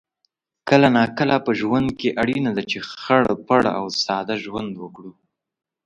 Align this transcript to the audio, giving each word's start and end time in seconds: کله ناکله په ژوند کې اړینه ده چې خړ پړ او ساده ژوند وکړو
کله 0.69 0.87
ناکله 0.97 1.37
په 1.45 1.51
ژوند 1.59 1.89
کې 1.99 2.09
اړینه 2.21 2.51
ده 2.57 2.63
چې 2.71 2.77
خړ 3.01 3.23
پړ 3.47 3.61
او 3.77 3.85
ساده 4.05 4.35
ژوند 4.45 4.71
وکړو 4.77 5.11